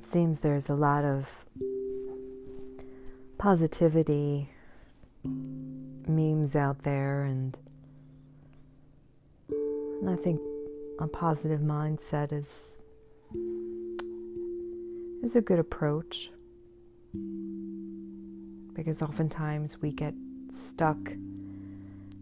[0.00, 1.44] it seems there's a lot of
[3.36, 4.48] positivity
[5.22, 7.54] memes out there, and,
[9.50, 10.40] and I think
[11.00, 12.76] a positive mindset is
[15.22, 16.30] is a good approach.
[18.72, 20.14] Because oftentimes we get
[20.50, 20.96] stuck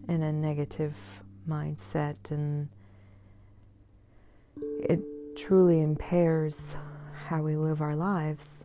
[0.08, 0.96] in a negative
[1.48, 2.68] mindset and
[4.80, 5.00] it
[5.36, 6.74] truly impairs
[7.26, 8.64] how we live our lives.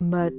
[0.00, 0.32] But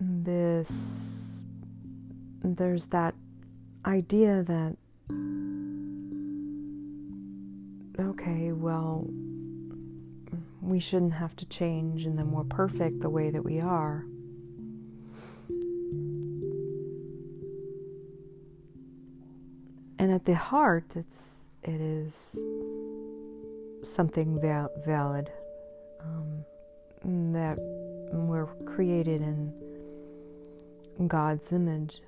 [0.00, 1.44] this,
[2.42, 3.14] there's that
[3.86, 4.76] idea that,
[7.98, 9.06] okay, well,
[10.60, 14.04] we shouldn't have to change and then we're perfect the way that we are.
[20.00, 22.40] And at the heart, it's it is
[23.82, 25.30] something val- valid
[26.00, 26.42] um,
[27.34, 27.58] that
[28.10, 29.52] we're created in
[31.06, 32.00] God's image.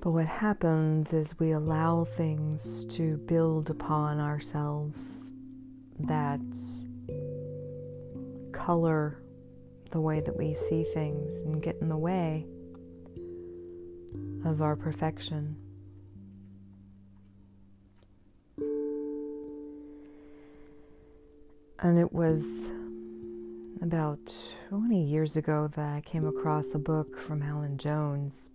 [0.00, 5.30] But what happens is we allow things to build upon ourselves
[5.98, 6.40] that
[8.54, 9.22] color
[9.90, 12.46] the way that we see things and get in the way
[14.44, 15.56] of our perfection.
[21.78, 22.70] And it was
[23.80, 24.20] about
[24.68, 28.50] 20 years ago that I came across a book from Alan Jones.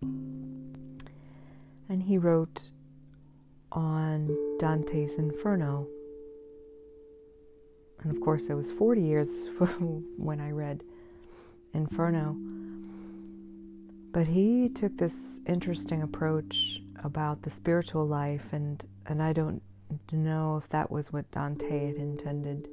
[0.00, 1.00] And
[2.02, 2.60] he wrote
[3.72, 5.88] on Dante's Inferno.
[8.02, 9.28] And of course, it was 40 years
[10.16, 10.84] when I read
[11.74, 12.36] Inferno.
[14.10, 19.62] But he took this interesting approach about the spiritual life, and, and I don't
[20.10, 22.68] know if that was what Dante had intended.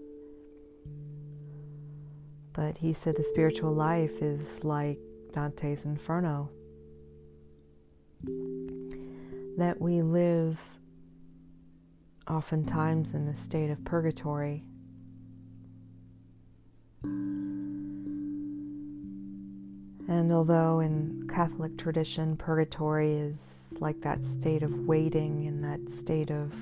[2.54, 4.98] But he said the spiritual life is like
[5.34, 6.50] Dante's Inferno.
[9.58, 10.58] That we live
[12.30, 14.64] oftentimes in a state of purgatory.
[20.08, 23.36] And although in Catholic tradition, purgatory is
[23.80, 26.54] like that state of waiting and that state of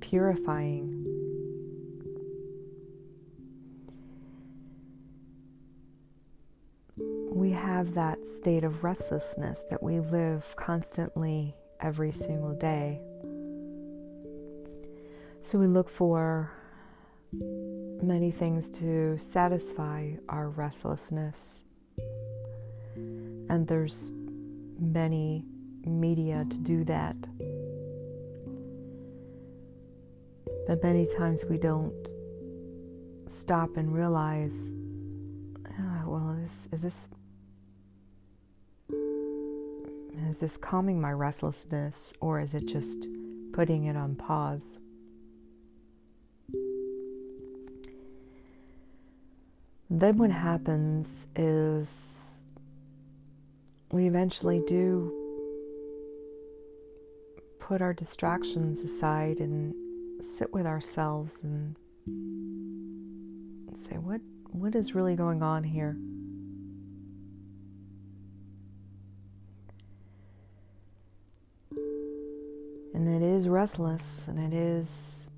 [0.00, 1.04] purifying.
[7.30, 13.00] We have that state of restlessness that we live constantly every single day.
[15.42, 16.50] So we look for
[18.02, 21.62] many things to satisfy our restlessness.
[23.48, 24.10] And there's
[24.78, 25.44] many
[25.84, 27.16] media to do that.
[30.66, 32.08] But many times we don't
[33.28, 34.72] stop and realize,
[35.68, 37.08] oh, well, is, is this
[40.30, 43.06] is this calming my restlessness or is it just
[43.52, 44.78] putting it on pause?
[49.90, 51.06] Then what happens
[51.36, 52.16] is
[53.94, 55.12] we eventually do
[57.60, 59.72] put our distractions aside and
[60.36, 61.76] sit with ourselves and
[63.76, 65.96] say what what is really going on here?
[72.94, 75.28] And it is restless and it is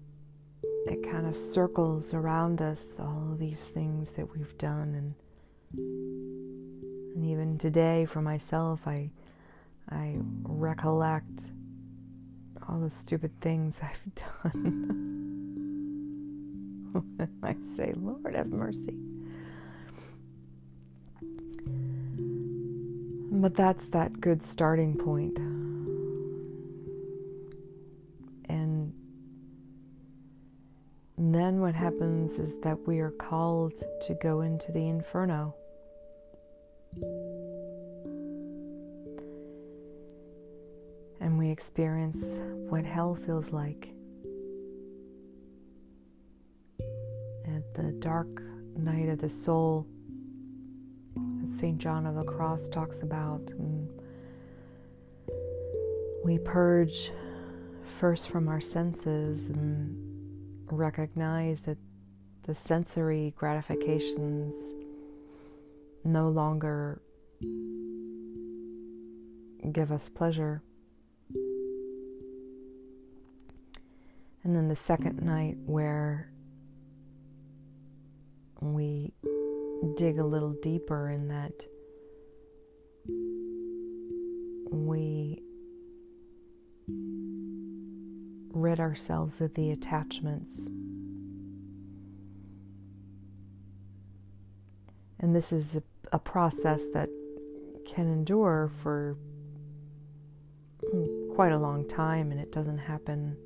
[0.87, 6.06] it kind of circles around us all of these things that we've done and
[7.17, 9.11] and even today for myself i
[9.91, 11.41] i recollect
[12.69, 15.03] all the stupid things I've done.
[17.43, 18.97] I say, Lord, have mercy.
[23.31, 25.39] But that's that good starting point.
[28.49, 28.93] And
[31.19, 33.75] then what happens is that we are called
[34.07, 35.55] to go into the inferno.
[41.21, 42.23] And we experience
[42.69, 43.89] what hell feels like.
[47.47, 48.43] At the dark
[48.77, 49.87] night of the soul,
[51.59, 51.79] St.
[51.79, 53.89] John of the Cross talks about, and
[56.25, 57.11] we purge
[57.99, 59.97] first from our senses and
[60.71, 61.79] recognize that
[62.45, 64.55] the sensory gratifications
[66.07, 67.03] no longer
[69.73, 70.63] give us pleasure.
[74.45, 76.31] And then the second night, where
[78.61, 79.13] we
[79.97, 81.53] dig a little deeper in that
[84.71, 85.43] we
[88.53, 90.69] rid ourselves of the attachments.
[95.27, 95.83] And this is a,
[96.13, 97.09] a process that
[97.85, 99.17] can endure for
[100.89, 103.37] hmm, quite a long time, and it doesn't happen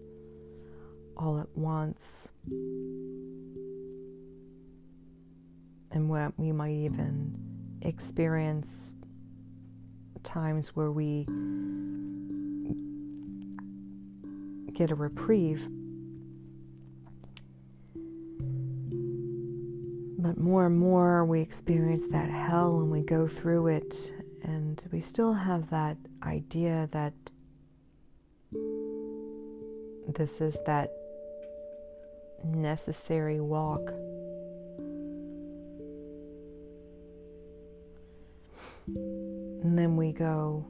[1.16, 2.28] all at once.
[5.90, 7.34] And what we might even
[7.80, 8.92] experience
[10.22, 11.24] times where we
[14.74, 15.66] get a reprieve.
[20.22, 24.12] But more and more we experience that hell and we go through it,
[24.42, 27.14] and we still have that idea that
[30.14, 30.92] this is that
[32.44, 33.80] necessary walk.
[38.86, 40.66] And then we go,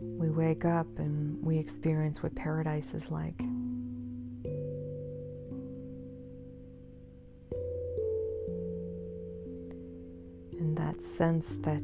[0.00, 3.40] we wake up and we experience what paradise is like.
[10.90, 11.82] That sense that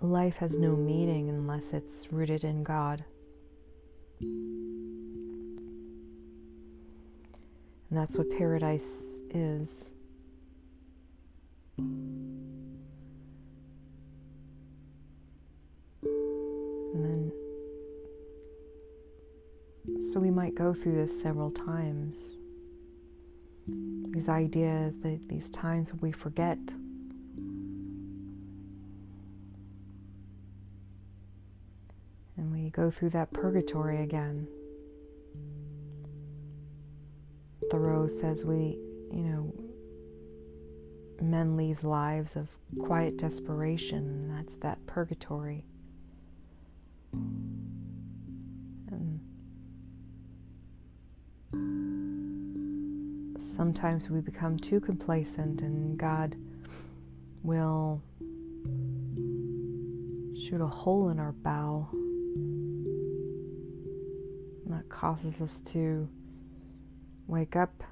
[0.00, 3.04] life has no meaning unless it's rooted in God.
[4.20, 5.58] And
[7.90, 9.88] that's what paradise is.
[11.78, 12.52] And
[16.94, 17.32] then,
[20.12, 22.36] so we might go through this several times.
[24.16, 24.94] These ideas,
[25.28, 26.56] these times we forget
[32.38, 34.48] And we go through that purgatory again.
[37.70, 38.78] Thoreau says we,
[39.12, 39.54] you know,
[41.20, 42.48] men leave lives of
[42.78, 44.34] quiet desperation.
[44.34, 45.66] That's that purgatory.
[53.56, 56.36] Sometimes we become too complacent, and God
[57.42, 58.02] will
[60.48, 61.88] shoot a hole in our bow
[64.66, 66.08] And that causes us to
[67.28, 67.84] wake up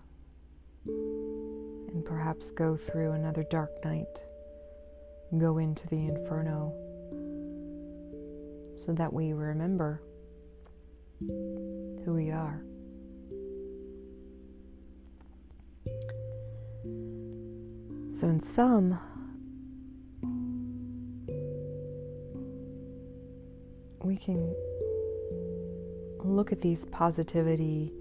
[0.84, 4.19] and perhaps go through another dark night,
[5.38, 6.72] go into the inferno,
[8.76, 10.02] so that we remember
[11.20, 12.64] who we are.
[18.25, 18.99] So, in sum,
[24.03, 24.55] we can
[26.21, 27.93] look at these positivity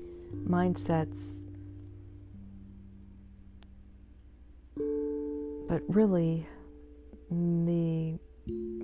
[0.48, 1.18] mindsets,
[5.68, 6.48] but really,
[7.30, 8.18] the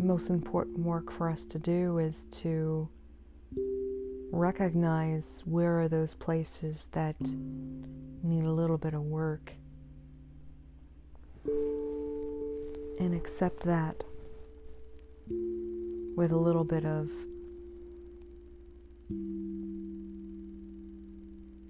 [0.02, 2.90] most important work for us to do is to
[4.34, 9.54] recognize where are those places that need a little bit of work
[11.46, 14.04] and accept that
[16.16, 17.10] with a little bit of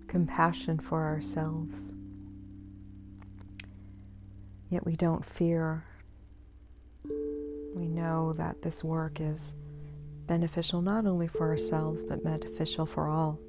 [0.07, 1.91] compassion for ourselves.
[4.69, 5.85] Yet we don't fear.
[7.75, 9.55] We know that this work is
[10.27, 13.39] beneficial not only for ourselves, but beneficial for all.